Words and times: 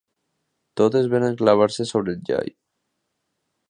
Totes 0.81 1.11
varen 1.13 1.37
clavar-se 1.43 1.89
sobre 1.93 2.19
el 2.19 2.27
jai 2.31 2.53